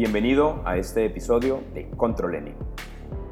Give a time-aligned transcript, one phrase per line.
[0.00, 2.54] Bienvenido a este episodio de Control N,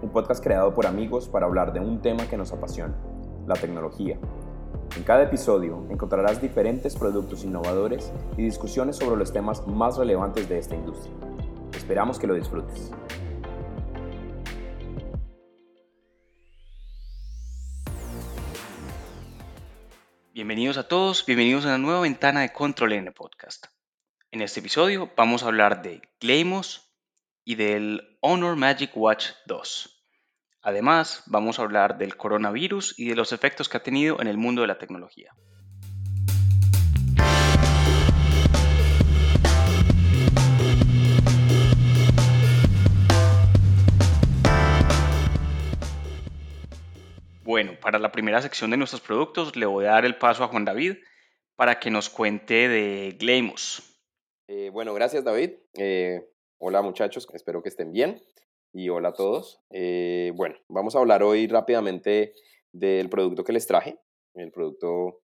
[0.03, 2.95] un podcast creado por amigos para hablar de un tema que nos apasiona,
[3.47, 4.19] la tecnología.
[4.95, 10.59] En cada episodio encontrarás diferentes productos innovadores y discusiones sobre los temas más relevantes de
[10.59, 11.15] esta industria.
[11.75, 12.93] Esperamos que lo disfrutes.
[20.35, 23.69] Bienvenidos a todos, bienvenidos a una nueva ventana de Control N Podcast.
[24.31, 26.93] En este episodio vamos a hablar de Gleimos
[27.47, 30.05] y del Honor Magic Watch 2.
[30.61, 34.37] Además, vamos a hablar del coronavirus y de los efectos que ha tenido en el
[34.37, 35.33] mundo de la tecnología.
[47.45, 50.49] Bueno, para la primera sección de nuestros productos le voy a dar el paso a
[50.49, 50.97] Juan David
[51.57, 53.88] para que nos cuente de Gleimos.
[54.51, 55.51] Eh, bueno, gracias David.
[55.75, 58.23] Eh, hola muchachos, espero que estén bien
[58.73, 59.61] y hola a todos.
[59.69, 62.33] Eh, bueno, vamos a hablar hoy rápidamente
[62.73, 64.01] del producto que les traje,
[64.33, 65.21] el producto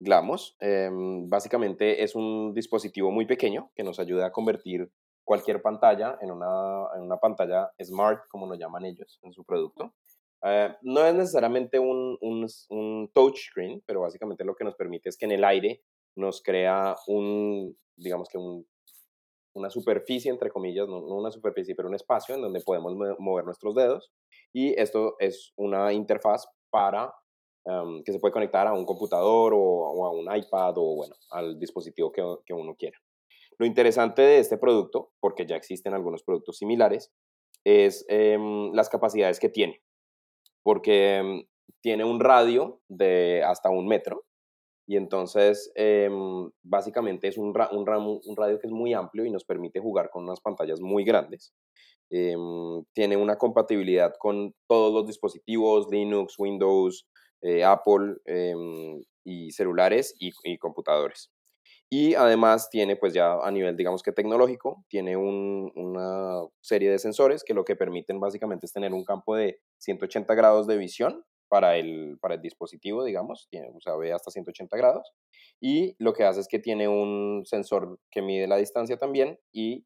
[0.00, 0.56] Glamos.
[0.58, 4.90] Em, básicamente es un dispositivo muy pequeño que nos ayuda a convertir
[5.22, 9.92] cualquier pantalla en una, en una pantalla smart, como lo llaman ellos en su producto.
[10.80, 15.26] no es necesariamente un, un, un touchscreen, pero básicamente lo que nos permite es que
[15.26, 15.82] en el aire
[16.16, 18.66] nos crea un, digamos que un,
[19.54, 23.74] una superficie, entre comillas, no, una superficie, pero un espacio en donde podemos mover nuestros
[23.74, 24.12] dedos.
[24.52, 27.14] Y esto es una interfaz para
[27.64, 31.58] em, que se puede conectar a un computador o, a un iPad o, bueno, al
[31.58, 32.98] dispositivo que, que, uno quiera.
[33.58, 37.12] Lo interesante de este producto, porque ya existen algunos productos similares,
[37.64, 39.82] es em, las capacidades que tiene.
[40.62, 41.46] Porque em,
[41.82, 44.24] tiene un radio de hasta un metro,
[44.86, 49.44] y entonces, em, básicamente es un, un, un, radio que es muy amplio y nos
[49.44, 51.54] permite jugar con unas pantallas muy grandes.
[52.10, 57.06] Em, tiene una compatibilidad con todos los dispositivos, Linux, Windows,
[57.42, 61.30] eh, Apple em, y celulares y, y, computadores.
[61.88, 67.44] Y además tiene, pues ya a nivel, digamos que tecnológico, tiene una serie de sensores
[67.44, 71.76] que lo que permiten básicamente es tener un campo de 180 grados de visión para
[71.76, 75.12] el, para el dispositivo, digamos, tiene, o sea, ve hasta 180 grados.
[75.60, 79.84] Y lo que hace es que tiene un sensor que mide la distancia también y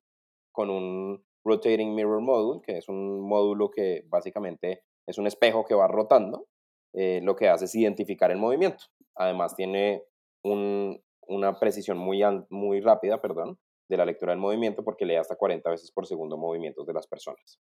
[0.53, 5.75] con un Rotating Mirror Module, que es un módulo que básicamente es un espejo que
[5.75, 6.47] va rotando,
[6.95, 8.85] eh, lo que hace es identificar el movimiento.
[9.17, 10.05] Además tiene
[10.45, 13.59] un, una precisión muy, muy rápida, perdón,
[13.91, 17.09] de la lectura del movimiento porque lee hasta 40 veces por segundo movimientos de las
[17.09, 17.59] personas.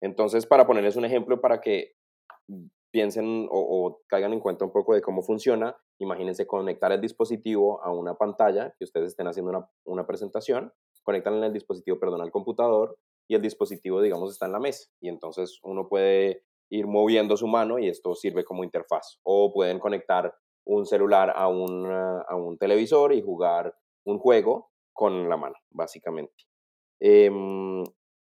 [0.00, 1.92] Entonces, para ponerles un ejemplo para que
[2.96, 5.76] piensen o, caigan en cuenta un poco de cómo funciona.
[5.98, 11.44] Imagínense conectar el dispositivo a una pantalla, que ustedes estén haciendo una, una presentación, conectan
[11.44, 12.98] el dispositivo, perdón, al computador
[13.28, 14.88] y el dispositivo, digamos, está en la mesa.
[14.98, 19.20] Y entonces uno puede ir moviendo su mano y esto sirve como interfaz.
[19.22, 20.34] O pueden conectar
[20.64, 23.74] un celular a un, a un televisor y jugar
[24.06, 26.44] un juego con la mano, básicamente.
[26.98, 27.84] Em,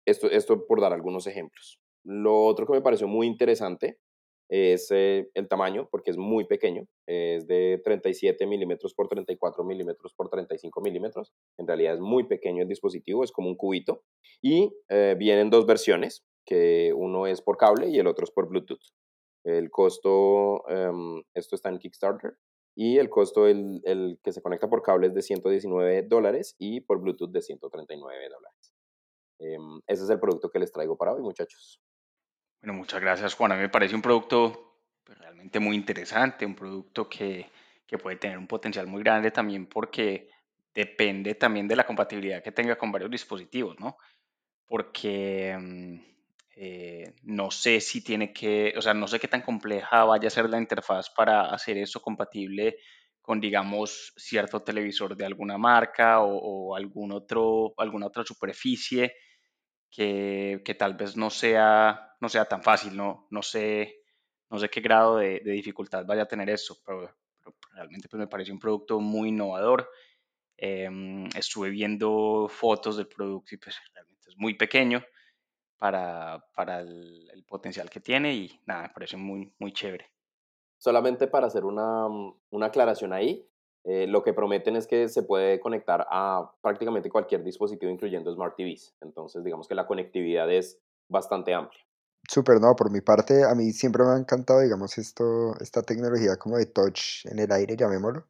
[0.06, 1.80] esto, esto por dar algunos ejemplos.
[2.04, 3.98] Lo otro que me pareció muy interesante
[4.48, 10.12] es eh, el tamaño, porque es muy pequeño, es de 37 milímetros por 34 milímetros
[10.14, 11.32] por 35 milímetros.
[11.58, 14.02] En realidad es muy pequeño el dispositivo, es como un cubito.
[14.42, 18.48] Y eh, vienen dos versiones, que uno es por cable y el otro es por
[18.48, 18.82] Bluetooth.
[19.44, 22.36] El costo, em, esto está en Kickstarter,
[22.74, 26.80] y el costo, el, el, que se conecta por cable es de 119 dólares y
[26.80, 28.72] por Bluetooth de 139 dólares.
[29.40, 31.80] Em, ese es el producto que les traigo para hoy, muchachos.
[32.62, 33.52] Bueno, muchas gracias, Juan.
[33.52, 37.50] A mí me parece un producto pues, realmente muy interesante, un producto que,
[37.86, 40.28] que puede tener un potencial muy grande también porque
[40.72, 43.96] depende también de la compatibilidad que tenga con varios dispositivos, ¿no?
[44.66, 45.96] Porque mm,
[46.56, 50.30] eh, no sé si tiene que, o sea, no sé qué tan compleja vaya a
[50.30, 52.76] ser la interfaz para hacer eso compatible
[53.20, 56.36] con, digamos, cierto televisor de alguna marca o,
[56.70, 59.14] o algún otro, alguna otra superficie
[59.92, 64.02] que, que, tal vez no sea, no sea tan fácil, no, no, sé,
[64.50, 67.14] no sé qué grado de, de dificultad vaya a tener eso, pero,
[67.74, 69.88] realmente pues me parece un producto muy innovador.
[70.56, 75.02] Em, estuve viendo fotos del producto y pues realmente es muy pequeño
[75.76, 80.12] para, para el, el, potencial que tiene y nada, me parece muy, muy chévere.
[80.78, 82.06] Solamente para hacer una,
[82.50, 83.48] una aclaración ahí,
[83.84, 88.54] eh, lo que prometen es que se puede conectar a prácticamente cualquier dispositivo, incluyendo Smart
[88.56, 88.94] TVs.
[89.00, 91.82] Entonces, digamos que la conectividad es bastante amplia.
[92.28, 96.36] Súper, no, por mi parte, a mí siempre me ha encantado, digamos, esto, esta tecnología
[96.36, 98.28] como de touch en el aire, llamémoslo,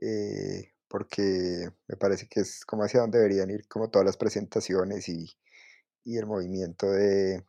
[0.00, 5.08] eh, porque me parece que es como hacia donde deberían ir como todas las presentaciones
[5.08, 5.30] y,
[6.04, 7.42] y el movimiento de,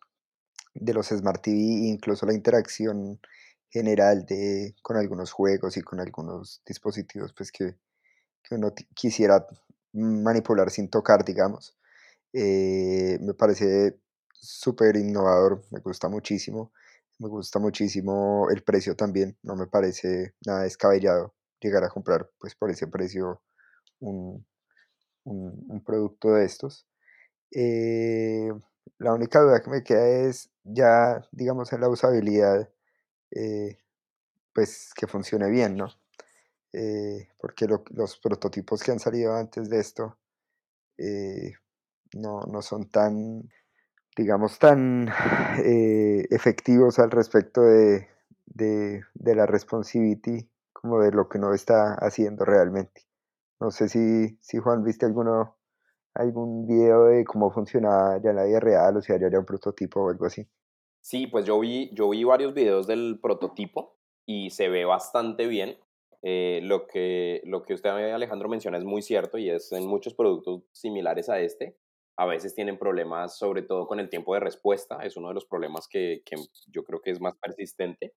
[0.74, 3.19] de los Smart TV incluso la interacción
[3.74, 7.75] general de, con algunos juegos y con algunos dispositivos pues que,
[8.44, 9.48] que uno quisiera
[9.94, 11.75] manipular sin tocar, digamos.
[12.34, 14.00] Eh, me parece
[14.31, 16.72] súper innovador, me gusta muchísimo.
[17.20, 22.56] Me gusta muchísimo el precio también, no me parece nada descabellado llegar a comprar pues
[22.56, 23.42] por ese precio
[24.00, 24.46] un,
[25.24, 26.88] un, producto de estos.
[27.52, 28.52] Eh,
[28.98, 32.69] la única duda que me queda es ya, digamos, en la usabilidad,
[33.35, 33.77] eh,
[34.53, 35.88] pues que funcione bien, ¿no?
[36.74, 40.18] Eh, porque los prototipos que han salido antes de esto
[42.15, 43.50] no, no, son tan,
[44.15, 45.09] digamos, tan
[46.30, 48.07] efectivos al respecto de,
[48.45, 53.07] de, de la responsividad como de lo que no está haciendo realmente.
[53.59, 55.57] No sé si, si Juan, viste alguno,
[56.13, 60.01] algún video de cómo funciona ya en la vida real, o sea, ya un prototipo
[60.01, 60.47] o algo así.
[61.04, 65.78] Sí, pues yo vi, yo vi varios videos del prototipo y se ve bastante bien.
[66.22, 70.14] Eh, lo, que, lo que usted, Alejandro, menciona es muy cierto y es en muchos
[70.14, 71.78] productos similares a este.
[72.16, 75.00] A veces tienen problemas, sobre todo con el tiempo de respuesta.
[75.04, 78.14] Es uno de los problemas que, que yo creo que es más persistente.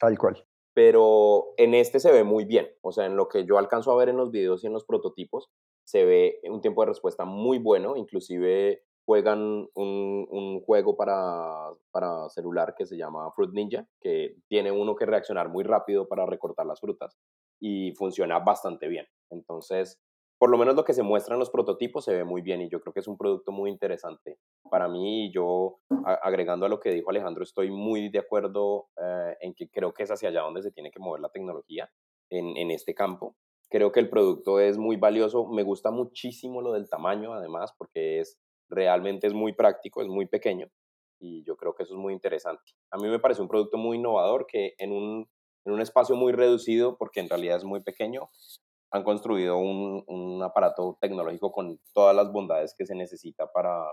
[0.00, 0.44] Tal cual
[0.76, 2.68] pero en este se ve muy bien.
[2.82, 4.84] O sea, en lo que yo alcanzo a ver en los videos y en los
[4.84, 5.48] prototipos,
[5.84, 7.96] se ve un tiempo de respuesta muy bueno.
[7.96, 14.72] Inclusive juegan un, un juego para, para, celular que se llama Fruit Ninja, que tiene
[14.72, 17.16] uno que reaccionar muy rápido para recortar las frutas
[17.60, 19.06] y funciona bastante bien.
[19.30, 20.00] Entonces,
[20.38, 22.68] por lo menos lo que se muestra en los prototipos se ve muy bien y
[22.68, 24.38] yo creo que es un producto muy interesante
[24.70, 25.26] para mí.
[25.26, 25.78] Y yo,
[26.22, 30.02] agregando a lo que dijo Alejandro, estoy muy de acuerdo eh, en que creo que
[30.02, 31.88] es hacia allá donde se tiene que mover la tecnología
[32.28, 33.36] en, en este campo.
[33.70, 35.46] Creo que el producto es muy valioso.
[35.46, 38.38] Me gusta muchísimo lo del tamaño, además, porque es
[38.68, 40.68] realmente es muy práctico, es muy pequeño
[41.18, 42.62] y yo creo que eso es muy interesante.
[42.90, 45.28] A mí me parece un producto muy innovador que en un,
[45.64, 48.30] en un espacio muy reducido, porque en realidad es muy pequeño,
[48.90, 53.84] han construido un, un, aparato tecnológico con todas las bondades que se necesita para,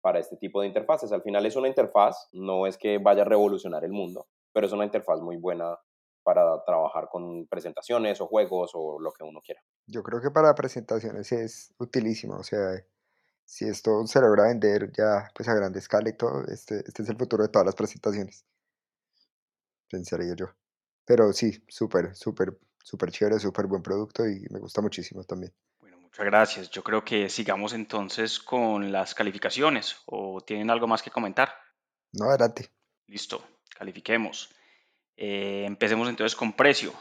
[0.00, 1.12] para este tipo de interfaces.
[1.12, 4.72] Al final es una interfaz, no es que vaya a revolucionar el mundo, pero es
[4.72, 5.78] una interfaz muy buena
[6.22, 9.60] para trabajar con presentaciones o juegos o lo que uno quiera.
[9.86, 12.82] Yo creo que para presentaciones es utilísimo, o sea,
[13.44, 17.08] si esto se logra vender ya pues a grande escala y todo, este, este es
[17.08, 18.44] el futuro de todas las presentaciones,
[19.88, 20.46] pensaría yo.
[21.04, 25.52] Pero sí, súper, súper súper chévere, súper buen producto y me gusta muchísimo también.
[25.80, 26.70] Bueno, muchas gracias.
[26.70, 31.52] Yo creo que sigamos entonces con las calificaciones o tienen algo más que comentar.
[32.12, 32.70] No, adelante.
[33.06, 33.42] Listo,
[33.76, 34.54] califiquemos.
[35.16, 36.92] Eh, empecemos entonces con precio.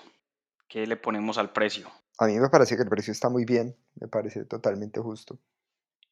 [0.68, 1.92] ¿Qué le ponemos al precio?
[2.18, 5.38] A mí me parece que el precio está muy bien, me parece totalmente justo.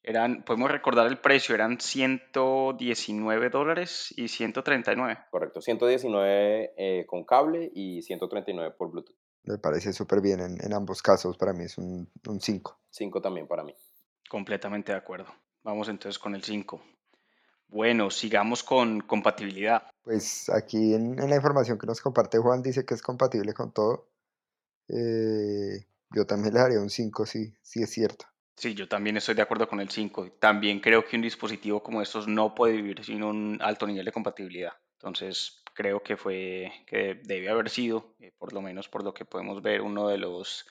[0.03, 5.19] Eran, podemos recordar el precio, eran 119 dólares y 139.
[5.29, 9.15] Correcto, 119 eh, con cable y 139 por Bluetooth.
[9.43, 11.37] Me parece súper bien en, ambos casos.
[11.37, 12.07] Para mí es un
[12.39, 12.79] 5.
[12.89, 13.75] 5 también para mí.
[14.29, 15.25] Completamente de acuerdo.
[15.63, 16.81] Vamos entonces con el 5.
[17.67, 19.83] Bueno, sigamos con compatibilidad.
[20.03, 24.09] Pues aquí en, la información que nos comparte Juan dice que es compatible con todo.
[24.89, 28.25] Eh, yo también le daría un 5, sí, sí es cierto.
[28.61, 30.33] Sí, yo también estoy de acuerdo con el 5.
[30.33, 34.11] También creo que un dispositivo como estos no puede vivir sin un alto nivel de
[34.11, 34.73] compatibilidad.
[34.99, 39.25] Entonces, creo que fue, que debe haber sido, eh, por lo menos por lo que
[39.25, 40.67] podemos ver, uno de los,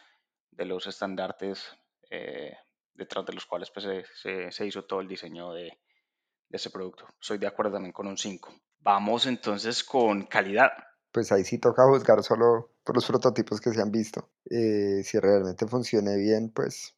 [0.52, 1.66] de los estandartes
[2.10, 2.52] eh,
[2.94, 7.08] detrás de los cuales pues, se, se, hizo todo el diseño de, de, ese producto.
[7.18, 8.54] Soy de acuerdo también con un 5.
[8.78, 10.70] Vamos entonces con calidad.
[11.10, 14.30] Pues ahí sí toca juzgar solo por los prototipos que se han visto.
[14.48, 16.94] Eh, si realmente funcione bien, pues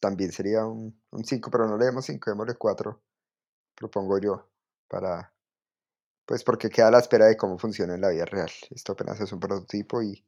[0.00, 3.00] también sería un 5, pero no le demos 5, démosle 4,
[3.74, 4.48] propongo yo,
[4.88, 5.32] para,
[6.26, 8.50] pues porque queda a la espera de cómo funciona en la vida real.
[8.70, 10.24] Esto apenas es un prototipo y,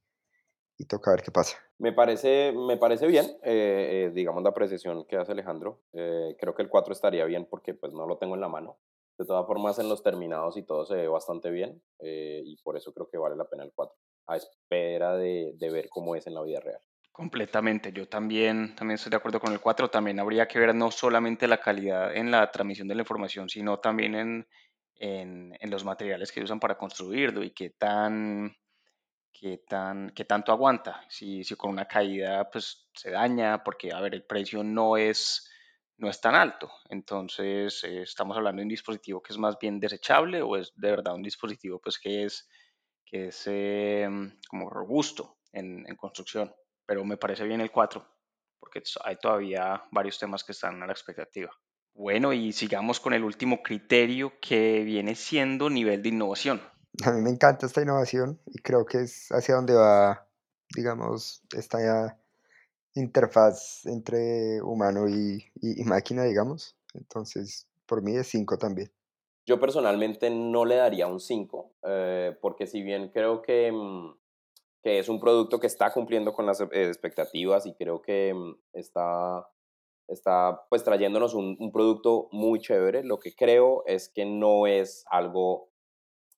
[0.78, 1.56] y toca ver qué pasa.
[1.78, 5.80] Me parece, me parece bien, eh, eh, digamos, la apreciación que hace Alejandro.
[5.92, 8.78] Eh, creo que el 4 estaría bien porque pues no lo tengo en la mano.
[9.18, 12.92] De todas formas, en los terminados y todo se ve bastante bien y por eso
[12.92, 13.94] creo que vale la pena el 4,
[14.26, 16.80] a espera de, de, ver cómo es en la vida real.
[17.12, 19.90] Completamente, yo también, también estoy de acuerdo con el 4.
[19.90, 23.78] También habría que ver no solamente la calidad en la transmisión de la información, sino
[23.78, 24.46] también en
[25.02, 28.54] en, los materiales que usan para construirlo y qué tan,
[29.32, 31.04] qué tan, qué tanto aguanta.
[31.08, 35.50] Si, si con una caída pues se daña, porque a ver, el precio no es,
[35.96, 36.70] no es tan alto.
[36.88, 40.90] Entonces, eh, estamos hablando de un dispositivo que es más bien desechable o es de
[40.90, 42.48] verdad un dispositivo pues que es,
[43.04, 46.54] que es em, como robusto en, en, construcción.
[46.86, 48.06] Pero me parece bien el 4,
[48.58, 51.50] porque hay todavía varios temas que están a la expectativa.
[51.94, 56.62] Bueno, y sigamos con el último criterio que viene siendo nivel de innovación.
[57.04, 60.28] A mí me encanta esta innovación y creo que es hacia donde va,
[60.74, 62.18] digamos, esta
[62.94, 66.76] interfaz entre humano y, y- y máquina, digamos.
[66.94, 68.92] Entonces, por mí es 5 también.
[69.46, 74.14] Yo personalmente no le daría un 5, eh, porque si bien creo que, mm,
[74.82, 78.54] que es un producto que está cumpliendo con las eh, expectativas y creo que mm,
[78.72, 79.48] está,
[80.08, 85.04] está pues trayéndonos un, un producto muy chévere, lo que creo es que no es
[85.10, 85.72] algo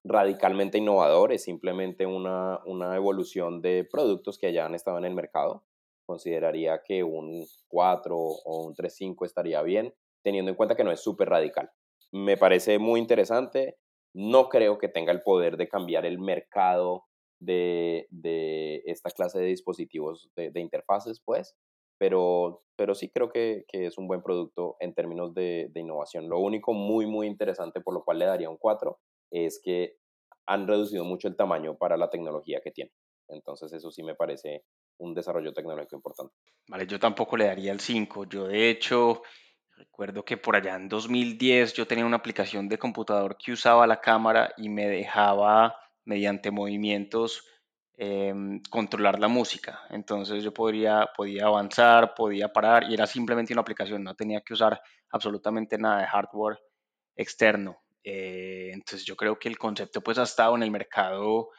[0.04, 5.14] radicalmente innovador, es simplemente una, una evolución de productos que ya han estado en el
[5.14, 5.64] mercado.
[6.06, 11.00] Consideraría que un 4 o un 3.5 estaría bien, teniendo en cuenta que no es
[11.00, 11.70] súper radical.
[12.12, 13.78] Me parece muy interesante,
[14.12, 17.06] no creo que tenga el poder de cambiar el mercado
[17.44, 21.56] de, de esta clase de dispositivos de, de interfaces, pues,
[21.98, 26.28] pero, pero sí creo que, que, es un buen producto en términos de, de innovación.
[26.28, 28.98] Lo único muy, muy interesante por lo cual le daría un 4
[29.30, 29.96] es que
[30.46, 32.92] han reducido mucho el tamaño para la tecnología que tiene.
[33.28, 34.64] Entonces eso sí me parece
[34.98, 36.34] un desarrollo tecnológico importante.
[36.68, 38.26] Vale, yo tampoco le daría el 5.
[38.26, 39.22] Yo de hecho
[39.76, 44.00] recuerdo que por allá en 2010 yo tenía una aplicación de computador que usaba la
[44.00, 45.74] cámara y me dejaba
[46.04, 47.44] mediante movimientos
[47.96, 48.34] eh,
[48.70, 49.80] controlar la música.
[49.90, 54.54] Entonces yo podría, podía avanzar, podía parar y era simplemente una aplicación, no tenía que
[54.54, 54.80] usar
[55.10, 56.58] absolutamente nada de hardware
[57.16, 57.78] externo.
[58.02, 61.50] Eh, entonces yo creo que el concepto pues ha estado en el mercado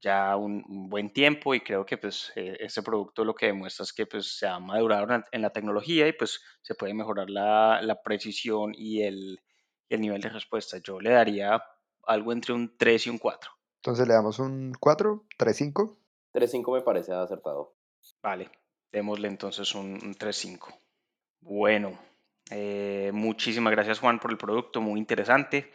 [0.00, 3.84] ya un, un buen tiempo y creo que pues eh, este producto lo que demuestra
[3.84, 7.80] es que pues se ha madurado en la, tecnología y pues se puede mejorar la,
[7.82, 9.40] la precisión y el,
[9.88, 10.78] el, nivel de respuesta.
[10.78, 11.62] Yo le daría
[12.04, 13.50] algo entre un 3 y un 4.
[13.82, 15.98] Entonces le damos un 4, 3, 5.
[16.30, 17.74] 3, 5 me parece acertado.
[18.22, 18.48] Vale,
[18.92, 20.68] démosle entonces un, un 3, 5.
[21.40, 21.98] Bueno,
[22.52, 25.72] eh, muchísimas gracias Juan por el producto, muy interesante.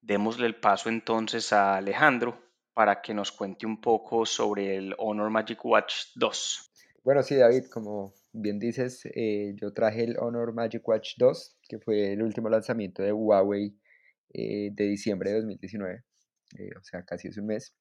[0.00, 2.38] Démosle el paso entonces a Alejandro
[2.72, 6.70] para que nos cuente un poco sobre el Honor Magic Watch 2.
[7.02, 11.80] Bueno, sí, David, como bien dices, eh, yo traje el Honor Magic Watch 2, que
[11.80, 13.76] fue el último lanzamiento de Huawei
[14.32, 16.04] eh, de diciembre de 2019,
[16.58, 17.74] eh, o sea, casi es un mes,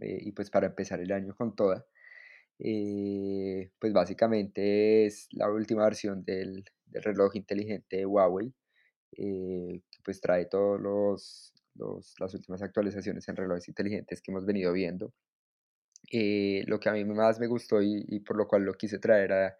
[0.00, 1.86] eh, y pues para empezar el año con toda.
[2.58, 8.54] Eh, pues básicamente es la última versión del, reloj inteligente de Huawei,
[9.12, 14.72] que pues trae todos los, los, las últimas actualizaciones en relojes inteligentes que hemos venido
[14.72, 15.12] viendo.
[16.12, 19.32] Lo que a mí más me gustó y, y por lo cual lo quise traer
[19.32, 19.56] a,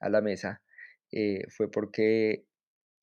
[0.00, 0.62] a la mesa
[1.50, 2.46] fue porque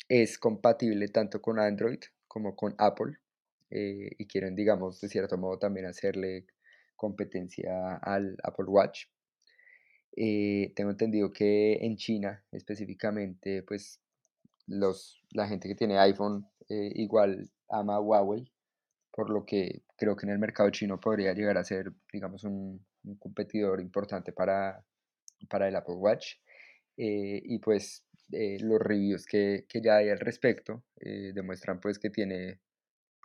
[0.08, 3.18] es compatible tanto con Android como con Apple
[3.70, 6.46] eh, y quieren, digamos, de cierto modo también hacerle
[6.96, 9.06] competencia al Apple Watch.
[10.18, 14.00] Eh, tengo entendido que en China específicamente, pues
[14.68, 18.52] los, la gente que tiene iPhone eh, igual ama Huawei,
[19.12, 22.86] por lo que creo que en el mercado chino podría llegar a ser, digamos, un,
[23.04, 24.84] un competidor importante para,
[25.50, 26.36] para el Apple Watch.
[26.98, 32.00] Eh, y pues eh, los reviews que, que, ya hay al respecto eh, demuestran pues
[32.00, 32.62] que tiene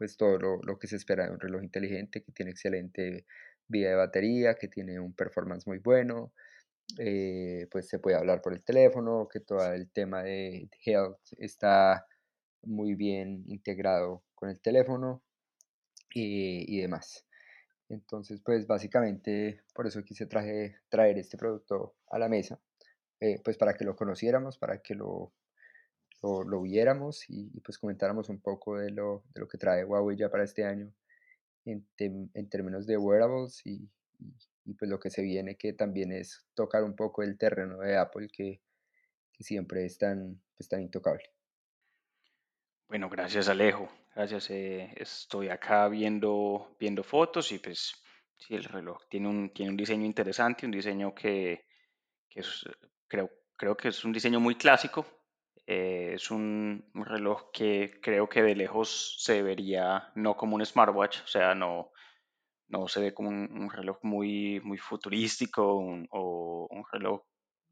[0.00, 3.26] pues todo lo, lo, que se espera de un reloj inteligente, que tiene excelente
[3.68, 6.32] vida de batería, que tiene un performance muy bueno,
[6.98, 12.06] eh, pues se puede hablar por el teléfono, que todo el tema de health está
[12.62, 15.22] muy bien integrado con el teléfono
[16.14, 17.26] y, y demás.
[17.90, 22.58] Entonces, pues básicamente por eso quise traje, traer este producto a la mesa,
[23.20, 25.34] eh, pues para que lo conociéramos, para que lo,
[26.22, 29.84] lo, lo viéramos y, y, pues comentáramos un poco de lo, de lo que trae
[29.84, 30.92] Huawei ya para este año
[31.64, 31.86] en,
[32.34, 33.88] en términos de wearables y,
[34.64, 37.96] y, pues lo que se viene que también es tocar un poco el terreno de
[37.96, 38.60] Apple que,
[39.38, 41.24] siempre es tan, pues, tan intocable.
[42.88, 44.50] Bueno, gracias Alejo, gracias.
[44.50, 47.94] Eh, estoy acá viendo, viendo fotos y pues
[48.36, 51.64] sí, el reloj tiene un, tiene un diseño interesante, un diseño que,
[52.28, 52.42] que
[53.08, 55.06] creo, creo que es un diseño muy clásico.
[55.72, 61.22] Eh, es un, reloj que creo que de lejos se vería no como un smartwatch,
[61.22, 61.92] o sea, no,
[62.66, 65.62] no se ve como un, reloj muy, muy futurístico
[66.10, 67.22] o un reloj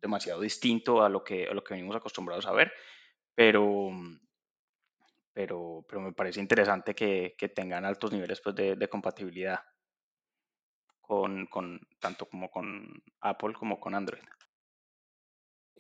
[0.00, 2.73] demasiado distinto a lo que, a lo que venimos acostumbrados a ver,
[3.35, 3.90] pero,
[5.33, 9.59] pero, pero me parece interesante que, que tengan altos niveles pues, de, de compatibilidad
[11.00, 14.23] con, con, tanto como con Apple como con Android.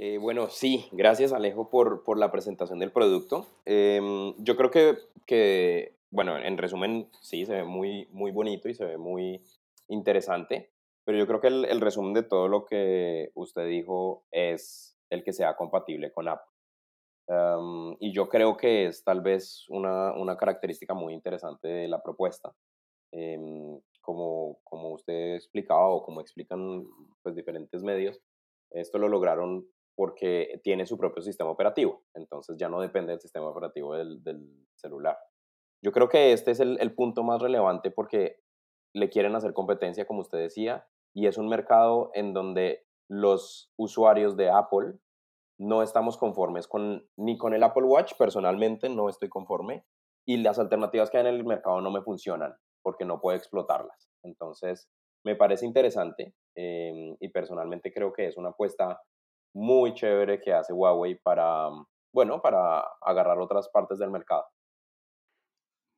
[0.00, 3.48] Eh, bueno, sí, gracias Alejo por, por la presentación del producto.
[3.66, 4.00] Eh,
[4.38, 8.84] yo creo que, que, bueno, en resumen, sí, se ve muy, muy bonito y se
[8.84, 9.42] ve muy
[9.88, 10.70] interesante,
[11.04, 15.24] pero yo creo que el, el resumen de todo lo que usted dijo es el
[15.24, 16.46] que sea compatible con Apple.
[17.26, 22.00] Em, y yo creo que es tal vez una, una característica muy interesante de la
[22.00, 22.54] propuesta.
[23.10, 26.86] Em, como, como usted explicaba o como explican
[27.22, 28.20] pues, diferentes medios,
[28.70, 29.66] esto lo lograron
[29.98, 34.48] porque tiene su propio sistema operativo, entonces ya no depende del sistema operativo del, del
[34.76, 35.18] celular.
[35.82, 38.36] Yo creo que este es el, el, punto más relevante porque
[38.94, 40.86] le quieren hacer competencia, como usted decía,
[41.16, 45.00] y es un mercado en donde los usuarios de Apple
[45.58, 49.84] no estamos conformes con, ni con el Apple Watch, personalmente no estoy conforme,
[50.24, 54.08] y las alternativas que hay en el mercado no me funcionan porque no puedo explotarlas.
[54.22, 54.88] Entonces,
[55.24, 59.00] me parece interesante eh, y personalmente creo que es una apuesta
[59.58, 61.68] muy chévere que hace Huawei para,
[62.12, 64.44] bueno, para agarrar otras partes del mercado.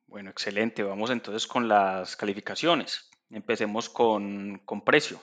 [0.07, 0.83] Bueno, excelente.
[0.83, 3.09] Vamos entonces con las calificaciones.
[3.29, 5.19] Empecemos con, con precio.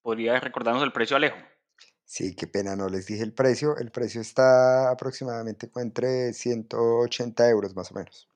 [0.00, 1.36] ¿Podría recordarnos el precio, Alejo?
[2.04, 3.76] Sí, qué pena, no les dije el precio.
[3.76, 8.28] El precio está aproximadamente entre 180 euros más o menos.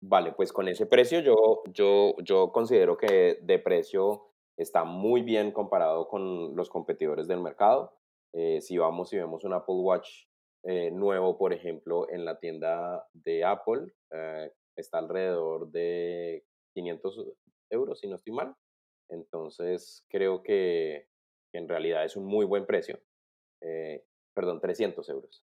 [0.00, 4.27] Vale, pues con ese precio yo, yo, yo considero que de precio
[4.58, 7.96] está muy bien comparado con los competidores del mercado.
[8.34, 10.26] Eh, si vamos y vemos un Apple Watch
[10.64, 17.26] eh, nuevo, por ejemplo, en la tienda de Apple, eh, está alrededor de 500
[17.70, 18.54] euros, si no estoy mal.
[19.08, 21.06] Entonces, creo que,
[21.54, 23.00] en realidad es un muy buen precio.
[24.34, 25.44] perdón, 300 euros.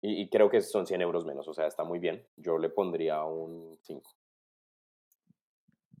[0.00, 2.26] Y, y, creo que son 100 euros menos, o sea, está muy bien.
[2.36, 4.17] Yo le pondría un 5.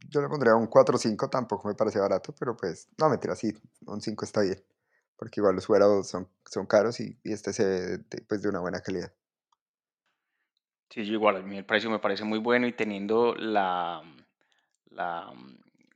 [0.08, 3.34] Yo le pondría un 4 o 5, tampoco me parece barato, pero pues, no, mentira,
[3.34, 3.52] sí,
[3.86, 4.62] un 5 está bien.
[5.16, 8.60] Porque igual los wearables son, son caros y, este se ve de, pues, de una
[8.60, 9.12] buena calidad.
[10.90, 14.02] Sí, yo igual, a mí el precio me parece muy bueno y teniendo la,
[14.90, 15.32] la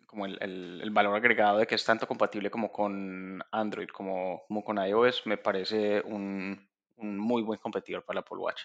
[0.07, 4.63] como el, el, valor agregado de que es tanto compatible como con Android como, como
[4.63, 8.63] con iOS, me parece un, un muy buen competidor para el Apple Watch.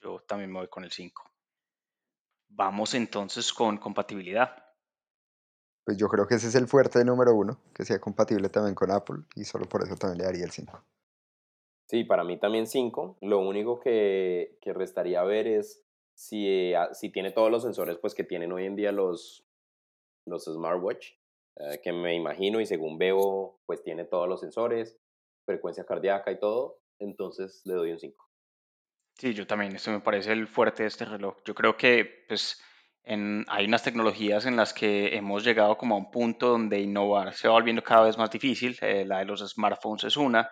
[0.00, 1.30] Yo también me voy con el 5.
[2.48, 4.65] Vamos entonces con compatibilidad.
[5.86, 8.90] Pues yo creo que ese es el fuerte número uno, que sea compatible también con
[8.90, 10.82] Apple y solo por eso también le daría el 5.
[11.88, 13.18] Sí, para mí también 5.
[13.22, 18.14] Lo único que, que, restaría ver es si, eh, si tiene todos los sensores pues,
[18.14, 19.46] que tienen hoy en día los,
[20.26, 21.12] los smartwatch,
[21.60, 24.98] eh, que me imagino y según veo, pues tiene todos los sensores,
[25.46, 28.28] frecuencia cardíaca y todo entonces le doy un 5.
[29.14, 31.36] Sí, yo también, esto me parece el fuerte de este reloj.
[31.44, 32.60] Yo creo que pues,
[33.06, 37.32] en, hay unas tecnologías en las que hemos llegado como a un punto donde innovar
[37.34, 38.76] se va volviendo cada vez más difícil.
[38.82, 40.50] Eh, la de los smartphones es una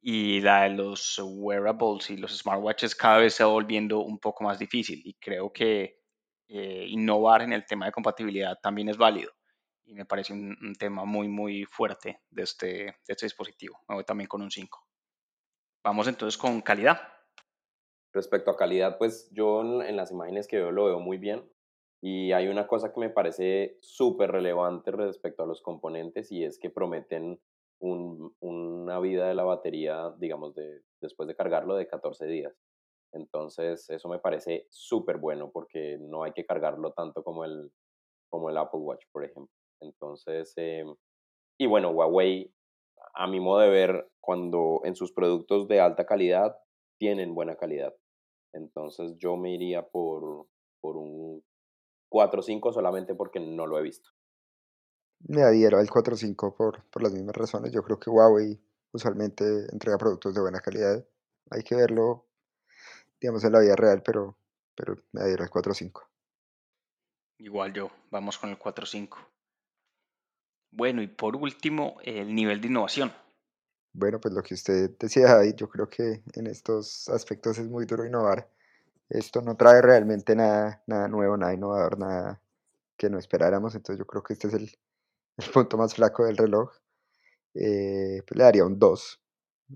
[0.00, 4.42] y la de los wearables y los smartwatches cada vez se va volviendo un poco
[4.42, 5.02] más difícil.
[5.04, 5.98] Y creo que
[6.48, 9.30] eh, innovar en el tema de compatibilidad también es válido.
[9.84, 13.78] Y me parece un, un tema muy, muy fuerte de este, de este dispositivo.
[13.86, 14.82] Me voy también con un 5.
[15.84, 17.02] Vamos entonces con calidad.
[18.14, 21.51] Respecto a calidad, pues yo en las imágenes que veo lo veo muy bien.
[22.02, 26.58] Y hay una cosa que me parece súper relevante respecto a los componentes y es
[26.58, 27.40] que prometen
[27.80, 32.54] un, una vida de la batería, digamos, de, después de cargarlo de 14 días.
[33.12, 37.70] Entonces, eso me parece súper bueno porque no hay que cargarlo tanto como el,
[38.30, 39.54] como el Apple Watch, por ejemplo.
[39.80, 40.84] Entonces, eh,
[41.58, 42.52] y bueno, Huawei
[43.14, 46.56] a mi modo de ver, cuando en sus productos de alta calidad
[46.98, 47.94] tienen buena calidad.
[48.52, 50.46] Entonces yo me iría por,
[50.80, 51.42] por un
[52.12, 54.10] 4-5 solamente porque no lo he visto.
[55.20, 57.72] Me adhiero al 4-5 por, por las mismas razones.
[57.72, 58.60] Yo creo que Huawei
[58.92, 61.04] usualmente entrega productos de buena calidad.
[61.50, 62.26] Hay que verlo,
[63.20, 64.36] digamos, en la vida real, pero,
[64.74, 66.02] pero me adhiero al 4-5.
[67.38, 69.16] Igual yo, vamos con el 4-5.
[70.70, 73.12] Bueno, y por último, el nivel de innovación.
[73.92, 77.84] Bueno, pues lo que usted decía, David, yo creo que en estos aspectos es muy
[77.84, 78.48] duro innovar.
[79.12, 82.42] Esto no trae realmente nada, nada nuevo, nada innovador, nada
[82.96, 83.74] que no esperáramos.
[83.74, 84.70] Entonces yo creo que este es el,
[85.36, 86.70] el punto más flaco del reloj.
[87.54, 89.20] Eh, pues le daría un 2,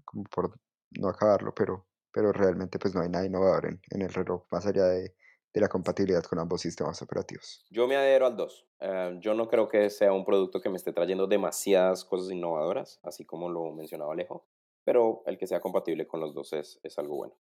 [0.07, 0.59] como por
[0.93, 4.65] no acabarlo, pero, pero realmente pues no hay nada innovador en, en el reloj, más
[4.65, 5.15] allá de,
[5.53, 7.65] de la compatibilidad con ambos sistemas operativos.
[7.71, 8.67] Yo me adhiero al 2.
[8.81, 13.01] Uh, yo no creo que sea un producto que me esté trayendo demasiadas cosas innovadoras,
[13.03, 14.47] así como lo mencionaba Alejo,
[14.85, 17.35] pero el que sea compatible con los dos es, es algo bueno.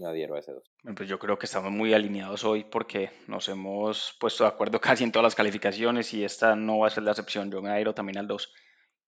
[0.00, 0.64] Me adhiero a ese 2.
[0.96, 5.04] Pues yo creo que estamos muy alineados hoy porque nos hemos puesto de acuerdo casi
[5.04, 7.50] en todas las calificaciones y esta no va a ser la excepción.
[7.50, 8.50] Yo me adhiero también al 2.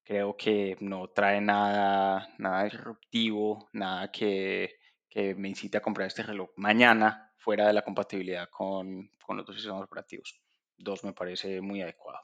[0.05, 4.75] Creo que no trae nada, nada disruptivo, nada que,
[5.09, 9.47] que me incite a comprar este reloj mañana fuera de la compatibilidad con, con los
[9.47, 10.39] dos sistemas operativos.
[10.77, 12.21] Dos me parece muy adecuado.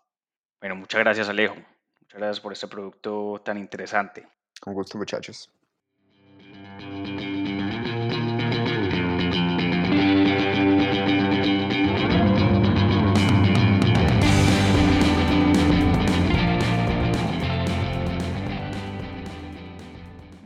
[0.60, 1.54] Bueno, muchas gracias Alejo.
[1.54, 4.28] Muchas gracias por este producto tan interesante.
[4.60, 5.50] Con gusto muchachos.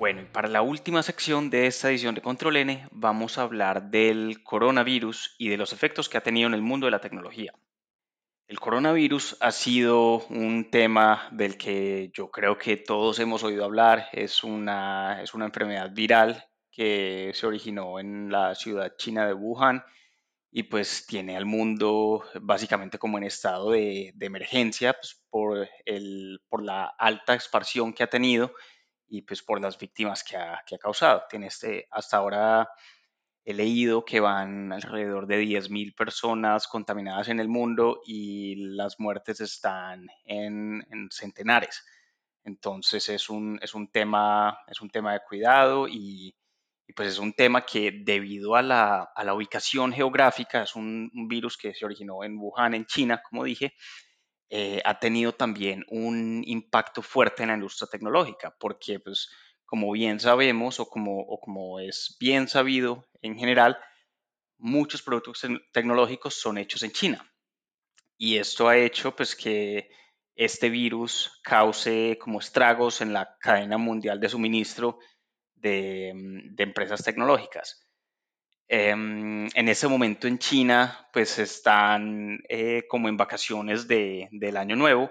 [0.03, 3.89] Bueno, y para la última sección de esta edición de Control N vamos a hablar
[3.93, 7.55] del coronavirus y de los efectos que ha tenido en el mundo de la tecnología.
[8.49, 14.09] El coronavirus ha sido un tema del que yo creo que todos hemos oído hablar.
[14.11, 19.85] Es una, es una enfermedad viral que se originó en la ciudad china de Wuhan
[20.51, 26.65] y pues tiene al mundo básicamente como en estado de, emergencia pues, por, el, por
[26.65, 28.53] la alta expansión que ha tenido
[29.13, 31.25] y pues por las víctimas que ha, que ha causado.
[31.29, 32.67] Tiene este, hasta ahora
[33.45, 39.43] he leído que van alrededor de 10.000 personas contaminadas en el mundo y las muertes
[39.43, 41.85] están en, en centenares.
[42.43, 46.35] Entonces es un, es un, tema, es un tema de cuidado y,
[46.87, 51.11] y pues es un tema que debido a la, a la ubicación geográfica, es un,
[51.15, 53.75] un, virus que se originó en Wuhan, en China, como dije,
[54.55, 59.31] eh, ha tenido también un impacto fuerte en la industria tecnológica, porque pues
[59.65, 63.79] como bien sabemos o como, o como es bien sabido en general,
[64.59, 65.41] muchos productos
[65.73, 67.33] tecnológicos son hechos en China.
[68.19, 69.89] Y esto ha hecho pues que
[70.35, 74.99] este virus cause como estragos en la cadena mundial de suministro
[75.55, 76.13] de,
[76.51, 77.89] de empresas tecnológicas.
[78.73, 84.77] Um, en ese momento en China, pues están eh, como en vacaciones de, del año
[84.77, 85.11] nuevo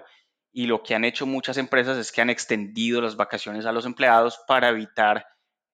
[0.52, 3.86] y lo que han hecho muchas empresas es que han extendido las vacaciones a los
[3.86, 5.26] empleados para evitar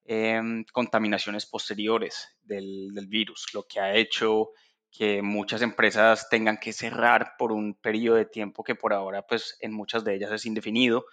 [0.05, 0.39] eh,
[0.71, 4.51] contaminaciones posteriores del, virus, lo que ha hecho
[4.91, 9.57] que muchas empresas tengan que cerrar por un periodo de tiempo que por ahora pues
[9.61, 11.05] en muchas de ellas es indefinido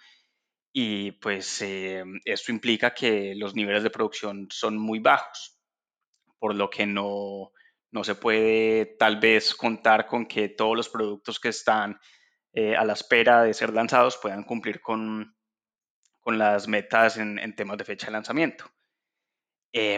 [0.71, 5.56] y pues eh, esto implica que los niveles de producción son muy bajos,
[6.39, 7.51] por lo que no,
[7.91, 11.99] no se puede tal vez contar con que todos los productos que están
[12.53, 15.35] eh, a la espera de ser lanzados puedan cumplir con,
[16.19, 18.65] con las metas en, en, temas de fecha de lanzamiento.
[19.73, 19.97] Eh,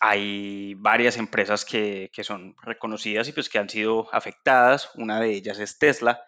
[0.00, 4.90] hay varias empresas que, que, son reconocidas y pues que han sido afectadas.
[4.94, 6.24] Una de ellas es Tesla,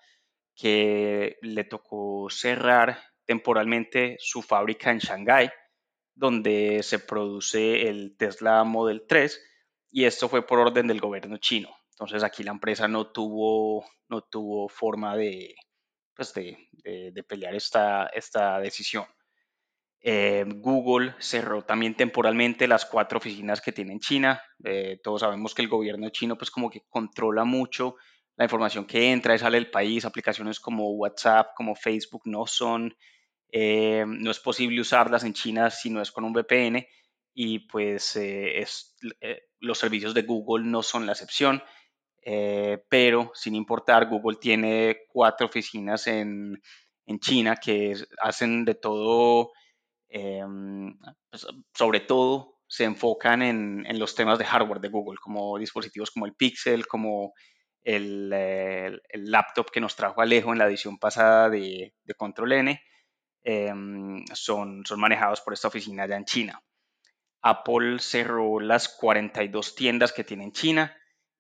[0.55, 5.51] que le tocó cerrar temporalmente su fábrica en Shanghái,
[6.15, 9.41] donde se produce el Tesla Model 3
[9.91, 11.69] y esto fue por orden del gobierno chino.
[11.91, 15.55] Entonces aquí la empresa no tuvo, no tuvo forma de,
[16.15, 16.57] pues de,
[17.13, 19.05] de, pelear esta, esta decisión.
[20.05, 24.43] Eh, Google cerró también temporalmente las cuatro oficinas que tiene en China.
[24.65, 27.97] Eh, todos sabemos que el gobierno chino pues como que controla mucho
[28.37, 30.05] la información que entra y sale del país.
[30.05, 32.97] Aplicaciones como WhatsApp, como Facebook no son,
[33.53, 36.87] eh, no es posible usarlas en China si no es con un VPN
[37.35, 41.63] y pues eh, es, eh, los servicios de Google no son la excepción.
[42.25, 46.61] Eh, pero sin importar, Google tiene cuatro oficinas en,
[47.07, 49.51] en China que hacen de todo,
[50.09, 56.11] pues, sobre todo se enfocan en, en, los temas de hardware de Google, como dispositivos
[56.11, 57.35] como el Pixel, como
[57.83, 62.53] el, el, el laptop que nos trajo Alejo en la edición pasada de, de Control
[62.53, 62.81] N,
[63.45, 63.73] eh,
[64.35, 66.63] son, son manejados por esta oficina allá en China.
[67.43, 70.97] Apple cerró las 42 tiendas que tiene en China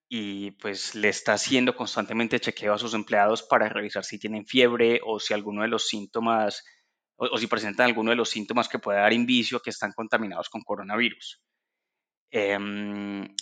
[0.08, 5.00] y pues le está haciendo constantemente chequeo a sus empleados para revisar si tienen fiebre
[5.04, 6.64] o si alguno de los síntomas
[7.16, 10.62] o, si presentan alguno de los síntomas que pueda dar indicio que están contaminados con
[10.62, 11.40] coronavirus.
[12.30, 12.58] Eh,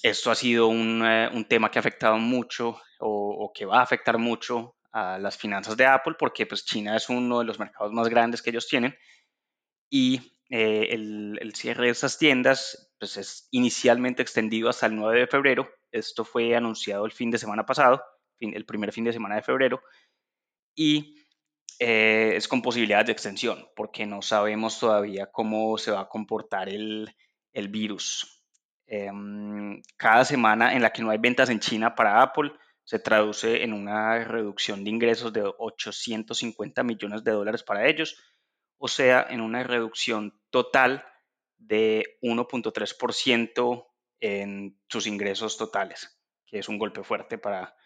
[0.02, 3.82] esto ha sido un, uh, un, tema que ha afectado mucho o, que va a
[3.82, 7.92] afectar mucho a las finanzas de Apple porque pues China es uno de los mercados
[7.92, 8.96] más grandes que ellos tienen
[9.88, 15.26] y eh, el, cierre de esas tiendas pues es inicialmente extendido hasta el 9 de
[15.26, 18.02] febrero esto fue anunciado el fin de semana pasado,
[18.38, 19.82] el primer fin de semana de febrero,
[20.74, 21.16] y
[21.78, 26.68] eh, es con posibilidades de extensión, porque no sabemos todavía cómo se va a comportar
[26.68, 27.14] el,
[27.52, 28.44] el virus.
[28.86, 29.10] Eh,
[29.96, 32.52] cada semana en la que no hay ventas en China para Apple
[32.90, 38.20] se traduce en una reducción de ingresos de 850 millones de dólares para ellos,
[38.78, 41.06] o sea, en una reducción total
[41.56, 43.86] de 1.3%
[44.18, 47.76] en sus ingresos totales, que es un golpe fuerte para,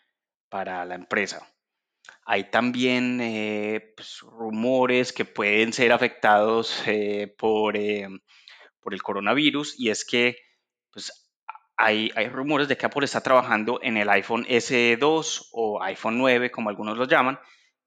[0.49, 1.47] para la empresa.
[2.25, 8.09] Hay también eh, pues, rumores que pueden ser afectados eh, por, eh,
[8.81, 10.39] por, el coronavirus y es que
[10.91, 11.24] pues,
[11.77, 16.71] hay, rumores de que Apple está trabajando en el iPhone SE2 o iPhone 9, como
[16.71, 17.39] algunos lo llaman,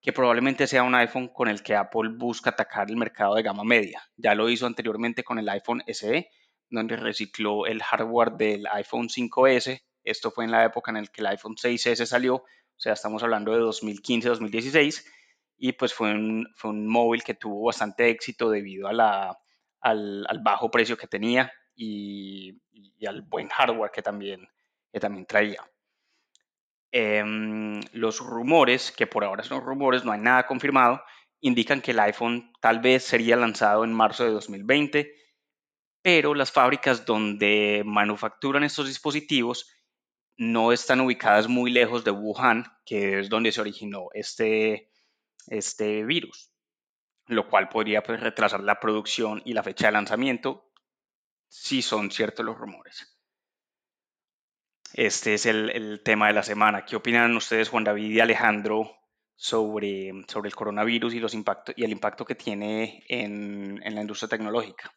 [0.01, 3.63] que probablemente sea un iPhone con el que Apple busca atacar el mercado de gama
[3.63, 4.01] media.
[4.17, 6.29] Ya lo hizo anteriormente con el iPhone SE,
[6.69, 9.81] donde recicló el hardware del iPhone 5S.
[10.03, 13.23] Esto fue en la época en la que el iPhone 6S salió, o sea, estamos
[13.23, 15.03] hablando de 2015-2016,
[15.57, 16.47] y pues fue un,
[16.87, 23.47] móvil que tuvo bastante éxito debido al bajo precio que tenía y, y, al buen
[23.49, 24.49] hardware que también,
[24.91, 25.63] que también traía.
[26.91, 27.23] Eh,
[27.93, 31.03] los rumores, que por ahora son rumores, no hay nada confirmado,
[31.39, 35.13] indican que el iPhone tal vez sería lanzado en marzo de 2020,
[36.01, 39.71] pero las fábricas donde manufacturan estos dispositivos
[40.37, 44.89] no están ubicadas muy lejos de Wuhan, que es donde se originó este,
[45.47, 46.51] este virus,
[47.27, 50.66] lo cual podría pues, retrasar la producción y la fecha de lanzamiento
[51.47, 53.17] si son ciertos los rumores.
[54.93, 56.85] Este es el, el, tema de la semana.
[56.85, 58.89] ¿Qué opinan ustedes, Juan David y Alejandro,
[59.35, 64.01] sobre, sobre el coronavirus y, los impactos, y el impacto que tiene en, en la
[64.01, 64.91] industria tecnológica?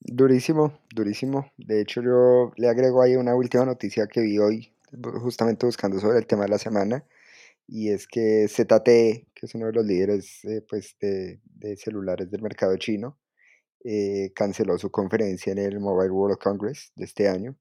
[0.00, 1.52] Durísimo, durísimo.
[1.56, 4.74] De hecho, yo le agrego ahí una última noticia que vi hoy,
[5.20, 7.04] justamente buscando sobre el tema de la semana,
[7.66, 12.30] y es que ZTE, que es uno de los líderes eh, pues de, de, celulares
[12.30, 13.18] del mercado chino,
[13.84, 17.56] eh, canceló su conferencia en el Mobile World Congress de este año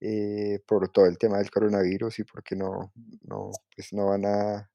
[0.00, 2.92] eh, por todo el tema del coronavirus y porque no,
[3.22, 4.70] no, pues no van a,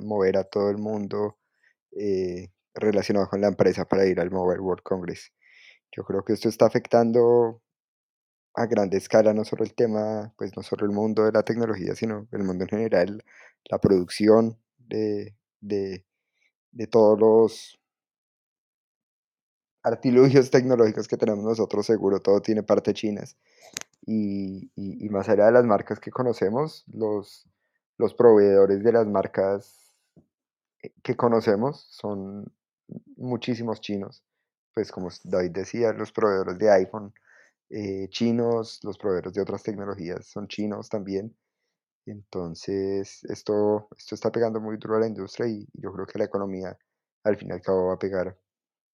[0.00, 1.38] mover a todo el mundo
[1.92, 5.32] eh, relacionado con la empresa para ir al Mobile World Congress.
[5.94, 7.62] Yo creo que esto está afectando
[8.54, 11.94] a grande escala no solo el tema, pues no solo el mundo de la tecnología,
[11.94, 13.24] sino el mundo en general,
[13.70, 16.04] la producción de, de,
[16.72, 17.81] de todos los
[19.82, 23.36] artilugios tecnológicos que tenemos nosotros, seguro todo tiene parte chinas.
[24.04, 27.48] Y, y, y, más allá de las marcas que conocemos, los,
[27.98, 29.96] los proveedores de las marcas
[31.02, 32.52] que conocemos son
[33.16, 34.24] muchísimos chinos.
[34.74, 37.12] Pues como David decía, los proveedores de iPhone
[37.70, 41.36] eh, chinos, los proveedores de otras tecnologías son chinos también.
[42.06, 46.24] Entonces, esto, esto está pegando muy duro a la industria y yo creo que la
[46.24, 46.76] economía
[47.24, 48.36] al fin y al cabo va a pegar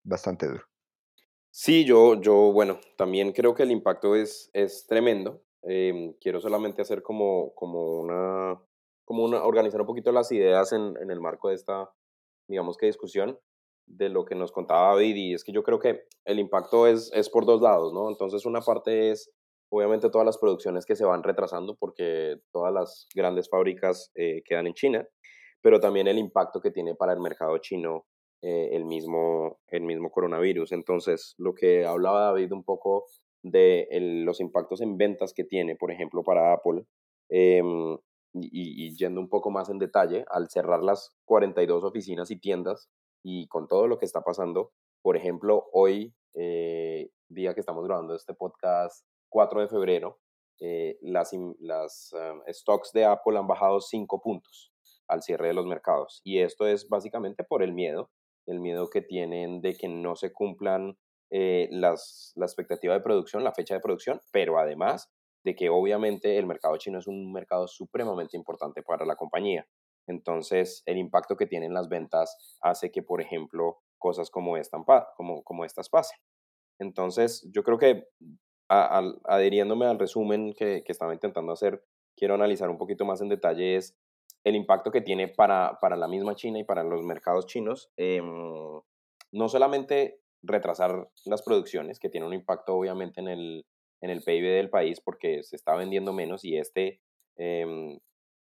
[0.05, 0.65] bastante duro.
[1.59, 5.41] Sí, yo, yo, bueno, también creo que el impacto es, es tremendo.
[5.63, 8.61] Eh, quiero solamente hacer como, como una,
[9.07, 11.91] como una, organizar un poquito las ideas en, en el marco de esta,
[12.47, 13.39] digamos que discusión
[13.87, 17.11] de lo que nos contaba David y es que yo creo que el impacto es,
[17.15, 18.11] es por dos lados, ¿no?
[18.11, 19.31] Entonces una parte es
[19.71, 24.67] obviamente todas las producciones que se van retrasando porque todas las grandes fábricas eh, quedan
[24.67, 25.09] en China,
[25.63, 28.05] pero también el impacto que tiene para el mercado chino
[28.43, 30.73] eh, el, mismo, el mismo coronavirus.
[30.73, 33.07] Entonces, lo que hablaba David un poco
[33.43, 36.85] de el, los impactos en ventas que tiene, por ejemplo, para Apple,
[37.31, 37.63] eh,
[38.33, 42.91] y, y, yendo un poco más en detalle, al cerrar las 42 oficinas y tiendas
[43.23, 44.73] y con todo lo que está pasando,
[45.03, 50.19] por ejemplo, hoy, eh, día que estamos grabando este podcast, 4 de febrero,
[50.61, 54.73] eh, las, las um, stocks de Apple han bajado 5 puntos
[55.09, 56.21] al cierre de los mercados.
[56.25, 58.11] Y esto es básicamente por el miedo,
[58.47, 60.97] el miedo que tienen de que no se cumplan
[61.31, 65.11] eh, las, la expectativa de producción, la fecha de producción, pero además
[65.45, 69.67] de que obviamente el mercado chino es un mercado supremamente importante para la compañía.
[70.09, 74.79] Entonces, el impacto que tienen las ventas hace que, por ejemplo, cosas como, esta,
[75.17, 76.19] como, como estas pasen.
[76.79, 78.05] Entonces, yo creo que
[78.69, 81.85] adhiriéndome al resumen que, que, estaba intentando hacer,
[82.17, 83.77] quiero analizar un poquito más en detalle
[84.47, 87.91] el impacto que tiene para, para la misma China y para los mercados chinos.
[87.97, 93.67] Eh, no solamente retrasar las producciones, que tiene un impacto obviamente en el,
[94.01, 97.01] en el PIB del país porque se está vendiendo menos y este,
[97.37, 97.99] eh,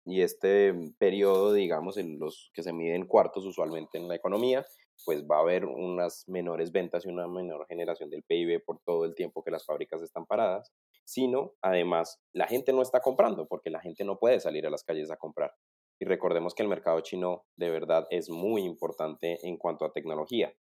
[0.05, 4.67] y este periodo, digamos, en los que se miden cuartos usualmente en la economía,
[5.05, 9.05] pues va a haber unas menores ventas y una menor generación del PIB por todo
[9.05, 10.73] el tiempo que las fábricas están paradas,
[11.05, 14.83] sino además la gente no está comprando porque la gente no puede salir a las
[14.83, 15.55] calles a comprar.
[16.01, 20.53] Y recordemos que el mercado chino de verdad es muy importante en cuanto a tecnología.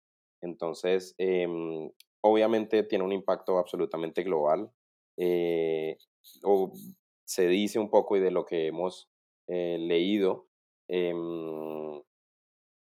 [0.41, 1.47] Entonces, eh,
[2.21, 4.71] obviamente tiene un impacto absolutamente global.
[5.17, 5.97] Eh,
[6.43, 6.71] o
[7.25, 9.09] se dice un poco y de lo que hemos
[9.47, 10.47] eh, leído,
[10.87, 11.13] eh,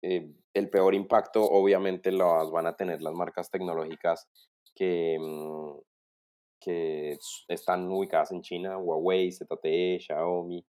[0.02, 4.28] eh, el peor impacto obviamente lo van a tener las marcas tecnológicas
[4.76, 5.80] que, mm,
[6.60, 7.18] que
[7.48, 10.66] están ubicadas en China, Huawei, ZTE, Xiaomi,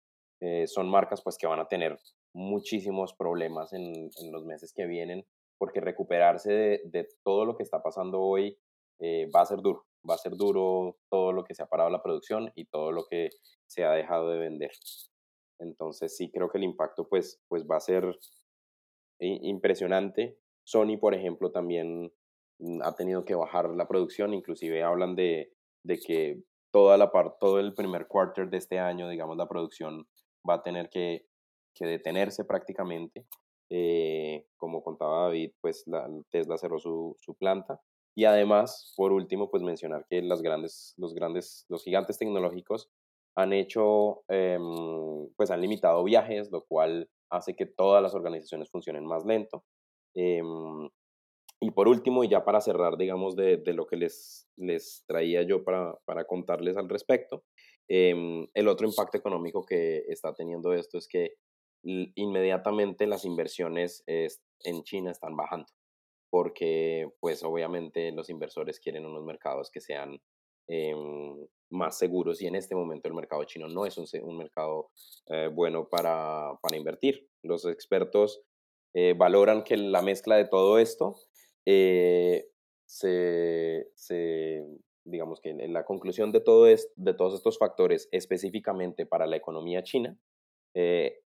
[0.44, 2.00] eh, son marcas pues que van a tener
[2.34, 5.24] muchísimos problemas en, los meses que vienen
[5.56, 8.58] porque recuperarse de, todo lo que está pasando hoy
[8.98, 11.90] eh, va a ser duro, va a ser duro todo lo que se ha parado
[11.90, 13.30] la producción y todo lo que
[13.68, 14.72] se ha dejado de vender.
[15.60, 18.18] Entonces sí creo que el impacto pues, pues va a ser
[19.20, 20.40] impresionante.
[20.64, 22.12] Sony, por ejemplo, también
[22.58, 25.52] mm, ha tenido que bajar la producción, inclusive hablan de,
[25.84, 30.08] de que toda la parte, todo el primer quarter de este año, digamos, la producción
[30.48, 31.26] va a tener que,
[31.80, 33.26] detenerse prácticamente.
[33.70, 37.80] Eh, como contaba David, pues la, Tesla cerró su, su, planta.
[38.14, 42.90] Y además, por último, pues mencionar que las grandes, los grandes, los gigantes tecnológicos
[43.34, 49.06] han hecho, em, pues han limitado viajes, lo cual hace que todas las organizaciones funcionen
[49.06, 49.64] más lento.
[50.14, 50.88] Em,
[51.60, 55.42] y por último, y ya para cerrar, digamos, de, de lo que les, les traía
[55.42, 57.44] yo para, para contarles al respecto,
[57.94, 61.34] em, el otro impacto económico que está teniendo esto es que
[61.82, 65.66] inmediatamente las inversiones en China están bajando,
[66.30, 70.22] porque pues obviamente los inversores quieren unos mercados que sean
[70.68, 74.90] em, más seguros y en este momento el mercado chino no es un, un mercado
[75.26, 77.28] eh, bueno para, para, invertir.
[77.42, 78.42] Los expertos
[78.94, 81.16] eh, valoran que la mezcla de todo esto
[81.66, 82.48] eh,
[82.86, 84.62] se, se,
[85.04, 89.36] digamos que en la conclusión de, todo es, de todos estos factores específicamente para la
[89.36, 90.16] economía china,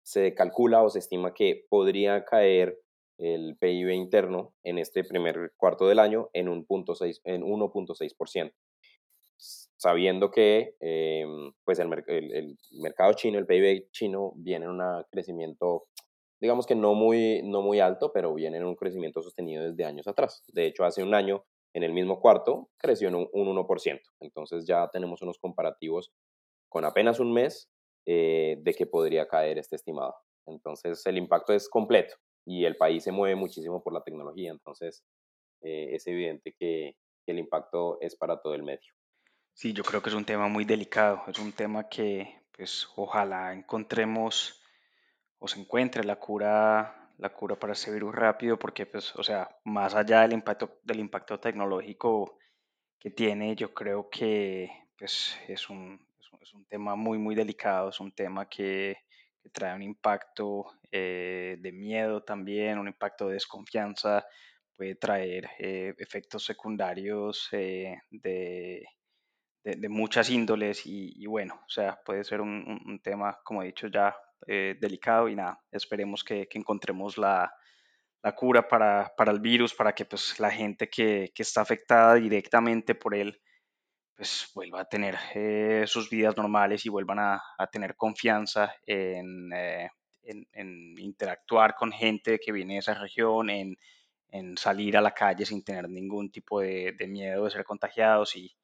[0.08, 2.80] se calcula o se estima que podría caer
[3.18, 8.54] el PIB interno en este primer cuarto del año en, un punto en 1.6%,
[9.38, 15.88] sabiendo que em, pues el, el, mercado chino, el PIB chino, viene en un crecimiento,
[16.40, 20.08] digamos que no muy, no muy alto, pero viene en un crecimiento sostenido desde años
[20.08, 20.44] atrás.
[20.48, 21.44] De hecho, hace un año,
[21.78, 24.02] en el mismo cuarto, creció en un, un 1%.
[24.20, 26.12] Entonces ya tenemos unos comparativos
[26.70, 27.70] con apenas un mes
[28.08, 30.16] eh, de que podría caer este estimado.
[30.48, 35.04] Entonces el impacto es completo y el país se mueve muchísimo por la tecnología, entonces
[35.62, 36.96] eh, es evidente que,
[37.28, 38.90] el impacto es para todo el medio.
[39.54, 43.52] Sí, yo creo que es un tema muy delicado, es un tema que pues ojalá
[43.52, 44.64] encontremos
[45.38, 49.50] o se encuentre la cura la cura para ese virus rápido porque pues o sea
[49.64, 52.38] más allá del impacto del impacto tecnológico
[53.00, 56.08] que tiene yo creo que pues es un
[56.48, 58.98] es un tema muy, muy delicado, es un tema que,
[59.54, 64.26] trae un impacto eh, de miedo también, un impacto de desconfianza,
[64.76, 68.86] puede traer eh, efectos secundarios eh, de,
[69.64, 74.14] de, muchas índoles y, bueno, o sea, puede ser un, tema, como he dicho ya,
[74.46, 77.54] delicado y nada, esperemos que, encontremos la,
[78.36, 83.16] cura para, el virus, para que pues la gente que, que está afectada directamente por
[83.16, 83.42] él
[84.18, 89.22] pues vuelva a tener eh, sus vidas normales y vuelvan a, tener confianza eh,
[90.24, 93.78] en, interactuar con gente que viene de esa región, en,
[94.58, 98.56] salir a la calle sin tener ningún tipo de, miedo de ser contagiados y,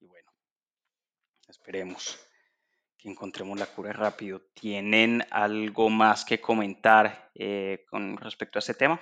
[0.00, 0.30] bueno,
[1.48, 2.16] esperemos.
[2.16, 2.35] que
[3.10, 4.40] encontremos la cura rápido.
[4.54, 9.00] ¿Tienen algo más que comentar eh, con respecto a este tema?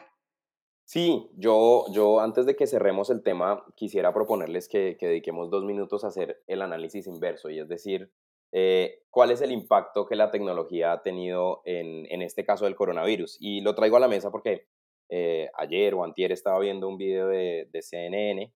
[0.87, 6.05] Sí, yo, yo antes de que cerremos el tema, quisiera proponerles que, dediquemos dos minutos
[6.05, 8.13] a hacer el análisis inverso, y es decir,
[8.53, 12.77] eh, cuál es el impacto que la tecnología ha tenido en, en, este caso del
[12.77, 13.39] coronavirus.
[13.41, 14.69] Y lo traigo a la mesa porque
[15.11, 18.53] eh, ayer o antier estaba viendo un video de, de CNN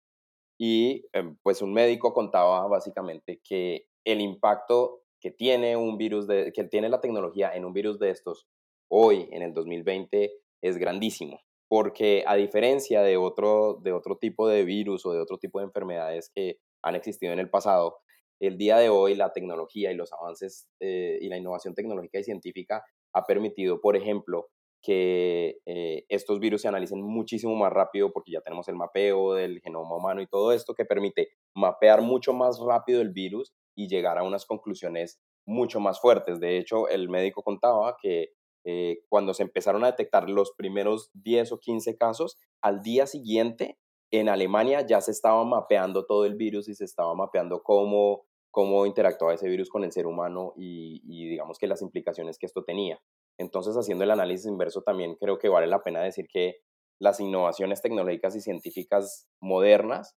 [0.59, 6.89] y em, pues un médico contaba básicamente que el impacto tiene un virus que tiene
[6.89, 8.47] la tecnología en un virus de estos
[8.89, 11.41] hoy en el 2020 es grandísimo.
[11.69, 15.67] Porque a diferencia de otro, de otro tipo de virus o de otro tipo de
[15.67, 17.99] enfermedades que han existido en el pasado,
[18.41, 22.25] el día de hoy la tecnología y los avances eh, y la innovación tecnológica y
[22.25, 24.49] científica ha permitido, por ejemplo,
[24.83, 29.61] que eh, estos virus se analicen muchísimo más rápido porque ya tenemos el mapeo del
[29.61, 34.19] genoma humano y todo esto que permite mapear mucho más rápido el virus y llegar
[34.19, 36.41] a unas conclusiones mucho más fuertes.
[36.41, 38.33] De hecho, el médico contaba que
[38.65, 43.79] eh, cuando se empezaron a detectar los primeros 10 o 15 casos, al día siguiente
[44.11, 48.87] en Alemania ya se estaba mapeando todo el virus y se estaba mapeando cómo, cómo
[48.87, 52.65] interactuaba ese virus con el ser humano y, y digamos que las implicaciones que esto
[52.65, 53.01] tenía.
[53.39, 56.57] Entonces, haciendo el análisis inverso, también creo que vale la pena decir que
[56.99, 60.17] las innovaciones tecnológicas y científicas modernas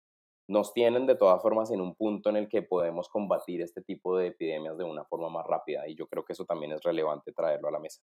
[0.49, 4.17] nos tienen de todas formas en un punto en el que podemos combatir este tipo
[4.17, 7.31] de epidemias de una forma más rápida y yo creo que eso también es relevante
[7.31, 8.01] traerlo a la mesa.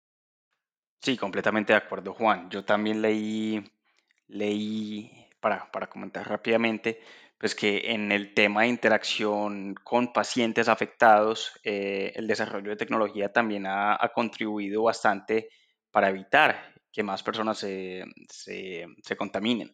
[1.00, 2.50] Sí, completamente de acuerdo, Juan.
[2.50, 3.62] Yo también leí,
[4.26, 7.00] leí para, para comentar rápidamente,
[7.38, 13.32] pues que en el tema de interacción con pacientes afectados, eh, el desarrollo de tecnología
[13.32, 15.48] también ha, contribuido bastante
[15.92, 18.04] para evitar que más personas se,
[18.36, 19.72] se contaminen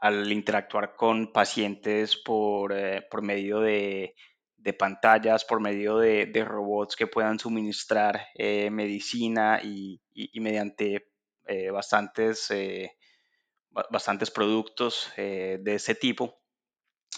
[0.00, 4.14] al interactuar con pacientes por, eh, por medio de
[4.62, 10.02] de pantallas por medio de, robots que puedan suministrar eh, medicina y,
[10.34, 11.08] mediante
[11.46, 12.52] eh, bastantes,
[13.90, 16.42] bastantes productos de ese tipo,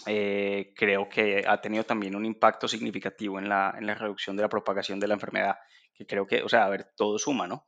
[0.05, 4.49] creo que ha tenido también un impacto significativo en la, en la reducción de la
[4.49, 5.57] propagación de la enfermedad,
[5.93, 7.67] que creo que, o sea, a ver, todo suma, ¿no?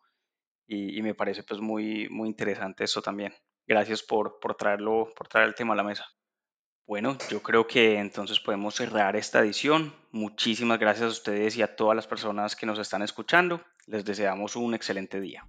[0.67, 3.33] Y, y me parece pues muy, muy interesante eso también.
[3.67, 6.05] Gracias por, por, traerlo, por traer el tema a la mesa.
[6.87, 9.95] Bueno, yo creo que entonces podemos cerrar esta edición.
[10.11, 13.61] Muchísimas gracias a ustedes y a todas las personas que nos están escuchando.
[13.87, 15.47] Les deseamos un excelente día.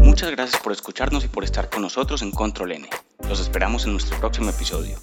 [0.00, 2.88] Muchas gracias por escucharnos y por estar con nosotros en Control N.
[3.28, 4.96] Los esperamos en nuestro próximo episodio.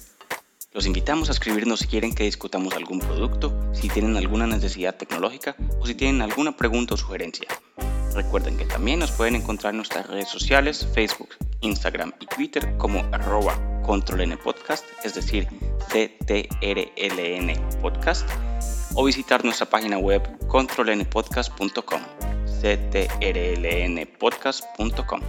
[0.72, 5.54] Los invitamos a escribirnos si quieren que discutamos algún producto, si tienen alguna necesidad tecnológica
[5.78, 7.46] o si tienen alguna pregunta o sugerencia.
[8.14, 13.00] Recuerden que también nos pueden encontrar en nuestras redes sociales, Facebook, Instagram y Twitter como
[13.12, 15.48] arroba controlnpodcast, es decir,
[15.88, 18.30] CTRLN podcast,
[18.94, 22.00] o visitar nuestra página web controlnpodcast.com,
[22.60, 25.20] ctrlnpodcast.com.